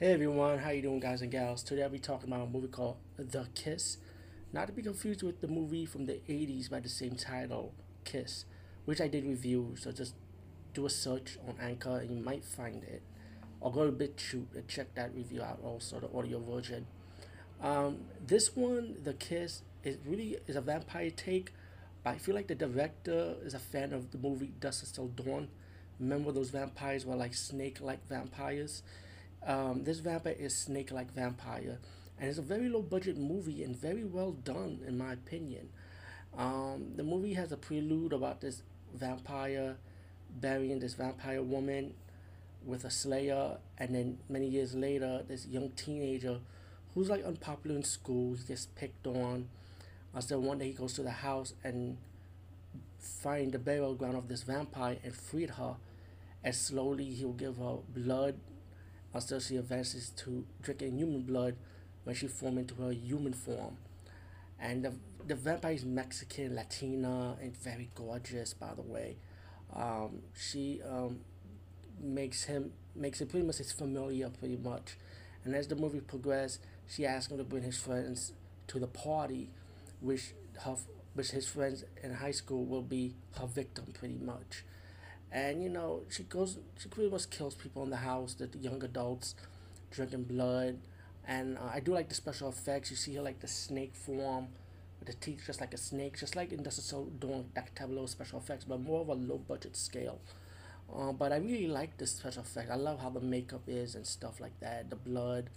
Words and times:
Hey 0.00 0.12
everyone, 0.12 0.58
how 0.58 0.70
you 0.70 0.82
doing 0.82 0.98
guys 0.98 1.22
and 1.22 1.30
gals? 1.30 1.62
Today 1.62 1.84
I'll 1.84 1.88
be 1.88 2.00
talking 2.00 2.28
about 2.28 2.48
a 2.48 2.50
movie 2.50 2.66
called 2.66 2.96
The 3.16 3.46
Kiss. 3.54 3.98
Not 4.52 4.66
to 4.66 4.72
be 4.72 4.82
confused 4.82 5.22
with 5.22 5.40
the 5.40 5.46
movie 5.46 5.86
from 5.86 6.06
the 6.06 6.14
80s 6.28 6.68
by 6.68 6.80
the 6.80 6.88
same 6.88 7.14
title, 7.14 7.72
Kiss, 8.04 8.44
which 8.86 9.00
I 9.00 9.06
did 9.06 9.24
review, 9.24 9.76
so 9.78 9.92
just 9.92 10.16
do 10.74 10.84
a 10.84 10.90
search 10.90 11.38
on 11.46 11.54
Anchor 11.60 11.98
and 11.98 12.10
you 12.10 12.24
might 12.24 12.44
find 12.44 12.82
it. 12.82 13.02
Or 13.60 13.70
go 13.70 13.88
to 13.88 13.92
BitChute 13.92 14.56
and 14.56 14.66
check 14.66 14.92
that 14.96 15.14
review 15.14 15.42
out 15.42 15.60
also, 15.62 16.00
the 16.00 16.10
audio 16.12 16.40
version. 16.40 16.88
Um, 17.62 17.98
this 18.26 18.56
one, 18.56 18.96
The 19.04 19.14
Kiss, 19.14 19.62
it 19.84 20.00
really 20.04 20.38
is 20.48 20.56
a 20.56 20.60
vampire 20.60 21.10
take, 21.10 21.52
but 22.02 22.10
I 22.10 22.18
feel 22.18 22.34
like 22.34 22.48
the 22.48 22.56
director 22.56 23.36
is 23.44 23.54
a 23.54 23.60
fan 23.60 23.92
of 23.92 24.10
the 24.10 24.18
movie 24.18 24.54
Dusk 24.58 24.92
Till 24.92 25.06
Dawn. 25.06 25.50
Remember 26.00 26.32
those 26.32 26.50
vampires 26.50 27.06
were 27.06 27.14
like 27.14 27.32
snake-like 27.32 28.08
vampires? 28.08 28.82
Um, 29.46 29.84
this 29.84 29.98
vampire 29.98 30.36
is 30.38 30.56
snake-like 30.56 31.12
vampire, 31.12 31.78
and 32.18 32.28
it's 32.28 32.38
a 32.38 32.42
very 32.42 32.68
low-budget 32.68 33.18
movie 33.18 33.62
and 33.62 33.76
very 33.76 34.04
well 34.04 34.32
done 34.32 34.80
in 34.86 34.96
my 34.96 35.12
opinion. 35.12 35.68
Um, 36.36 36.92
the 36.96 37.02
movie 37.02 37.34
has 37.34 37.52
a 37.52 37.56
prelude 37.56 38.12
about 38.12 38.40
this 38.40 38.62
vampire 38.94 39.76
burying 40.40 40.78
this 40.80 40.94
vampire 40.94 41.42
woman 41.42 41.94
with 42.64 42.84
a 42.84 42.90
slayer, 42.90 43.58
and 43.78 43.94
then 43.94 44.18
many 44.28 44.48
years 44.48 44.74
later, 44.74 45.22
this 45.28 45.46
young 45.46 45.70
teenager 45.70 46.38
who's 46.94 47.10
like 47.10 47.24
unpopular 47.24 47.76
in 47.76 47.84
school, 47.84 48.34
he 48.34 48.44
gets 48.44 48.66
picked 48.66 49.06
on. 49.06 49.48
Until 50.14 50.40
one 50.40 50.58
day 50.58 50.68
he 50.68 50.72
goes 50.72 50.94
to 50.94 51.02
the 51.02 51.10
house 51.10 51.54
and 51.64 51.98
find 53.00 53.52
the 53.52 53.58
burial 53.58 53.94
ground 53.94 54.16
of 54.16 54.28
this 54.28 54.44
vampire 54.44 54.96
and 55.02 55.12
freed 55.12 55.50
her. 55.50 55.74
And 56.44 56.54
slowly 56.54 57.06
he'll 57.06 57.32
give 57.32 57.56
her 57.56 57.78
blood 57.88 58.36
until 59.14 59.38
she 59.38 59.56
advances 59.56 60.10
to 60.10 60.44
drinking 60.60 60.98
human 60.98 61.22
blood 61.22 61.56
when 62.02 62.14
she 62.14 62.26
forms 62.26 62.58
into 62.58 62.74
her 62.74 62.92
human 62.92 63.32
form. 63.32 63.76
And 64.60 64.84
the, 64.84 64.92
the 65.26 65.36
vampire 65.36 65.72
is 65.72 65.84
Mexican, 65.84 66.54
Latina, 66.54 67.36
and 67.40 67.56
very 67.56 67.90
gorgeous, 67.94 68.54
by 68.54 68.74
the 68.74 68.82
way. 68.82 69.16
Um, 69.74 70.22
she 70.36 70.80
um, 70.88 71.20
makes 72.00 72.44
him 72.44 72.72
makes 72.96 73.20
it 73.20 73.28
pretty 73.28 73.46
much 73.46 73.56
his 73.58 73.72
familiar, 73.72 74.28
pretty 74.28 74.56
much. 74.56 74.96
And 75.44 75.54
as 75.54 75.68
the 75.68 75.76
movie 75.76 76.00
progresses, 76.00 76.60
she 76.88 77.06
asks 77.06 77.30
him 77.30 77.38
to 77.38 77.44
bring 77.44 77.62
his 77.62 77.78
friends 77.78 78.32
to 78.68 78.78
the 78.78 78.86
party, 78.86 79.50
which 80.00 80.32
her 80.60 80.76
which 81.14 81.30
his 81.30 81.46
friends 81.46 81.84
in 82.02 82.14
high 82.14 82.32
school 82.32 82.64
will 82.64 82.82
be 82.82 83.14
her 83.38 83.46
victim, 83.46 83.86
pretty 83.92 84.18
much 84.18 84.64
and 85.34 85.62
you 85.62 85.68
know 85.68 86.02
she 86.08 86.22
goes 86.22 86.58
she 86.78 86.88
pretty 86.88 87.10
much 87.10 87.28
kills 87.28 87.56
people 87.56 87.82
in 87.82 87.90
the 87.90 87.96
house 87.96 88.34
the, 88.34 88.48
young 88.60 88.82
adults 88.82 89.34
drinking 89.90 90.24
blood. 90.24 90.78
And 91.26 91.58
uh, 91.58 91.70
i 91.72 91.80
do 91.80 91.92
like 91.92 92.08
the 92.08 92.14
special 92.14 92.48
effects. 92.48 92.90
You 92.90 92.96
see 92.96 93.14
her 93.16 93.22
like 93.22 93.40
the 93.40 93.48
snake 93.48 93.94
form 93.96 94.48
with 95.00 95.08
the 95.08 95.14
teeth 95.14 95.42
just 95.46 95.60
like 95.60 95.74
a 95.74 95.76
snake 95.76 96.18
just 96.18 96.36
like 96.36 96.52
industrial 96.52 97.06
doing 97.06 97.46
that 97.54 97.68
of 97.80 98.10
special 98.10 98.38
effects 98.38 98.64
but 98.64 98.80
more 98.80 99.00
of 99.00 99.08
a 99.08 99.14
low 99.14 99.38
budget 99.38 99.76
scale. 99.76 100.20
Uh, 100.94 101.12
but 101.12 101.32
i 101.32 101.36
really 101.36 101.66
like 101.66 101.96
this 101.98 102.12
special 102.12 102.42
effect. 102.42 102.70
I 102.70 102.76
love 102.76 103.00
how 103.00 103.10
the 103.10 103.20
makeup 103.20 103.62
is 103.66 103.96
and 103.96 104.06
stuff 104.06 104.40
like 104.40 104.58
that 104.60 104.88
the 104.88 104.96
blood. 104.96 105.50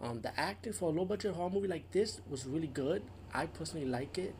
Um, 0.00 0.20
the 0.20 0.38
acting 0.38 0.74
for 0.74 0.90
a 0.90 0.92
low 0.92 1.04
budget 1.04 1.34
horror 1.34 1.50
movie 1.50 1.66
like 1.66 1.90
this 1.90 2.20
was 2.30 2.46
really 2.46 2.68
good. 2.68 3.02
I 3.34 3.46
personally 3.46 3.86
like 3.86 4.16
it. 4.16 4.34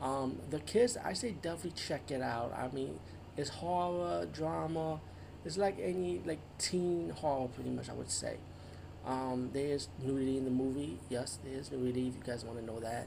Um, 0.00 0.40
the 0.48 0.60
kids 0.60 0.96
i 0.96 1.12
say 1.12 1.30
definitely 1.30 1.72
check 1.72 2.10
it 2.10 2.22
out. 2.22 2.52
I 2.56 2.74
mean 2.74 2.98
it's 3.36 3.50
horror, 3.50 4.26
drama. 4.32 5.00
It's 5.44 5.56
like 5.56 5.78
any 5.80 6.20
like 6.24 6.40
teen 6.58 7.10
horror, 7.10 7.48
pretty 7.48 7.70
much. 7.70 7.88
I 7.88 7.94
would 7.94 8.10
say. 8.10 8.36
Um, 9.06 9.50
there's 9.52 9.88
nudity 10.02 10.36
in 10.36 10.44
the 10.44 10.50
movie. 10.50 10.98
Yes, 11.08 11.38
there's 11.42 11.70
nudity. 11.72 12.08
If 12.08 12.16
you 12.16 12.22
guys 12.24 12.44
want 12.44 12.58
to 12.58 12.64
know 12.64 12.80
that, 12.80 13.06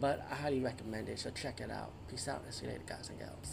but 0.00 0.24
I 0.30 0.34
highly 0.36 0.60
recommend 0.60 1.08
it. 1.08 1.18
So 1.18 1.30
check 1.30 1.60
it 1.60 1.70
out. 1.70 1.90
Peace 2.08 2.28
out 2.28 2.42
and 2.44 2.54
see 2.54 2.66
you 2.66 2.72
later, 2.72 2.84
guys 2.86 3.08
and 3.10 3.18
gals. 3.18 3.52